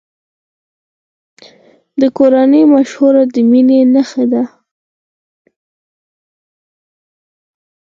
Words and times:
د 2.01 2.03
کورنۍ 2.17 2.63
مشوره 2.73 3.23
د 3.33 3.35
مینې 3.49 3.79
نښه 3.93 4.25
ده. 4.31 4.43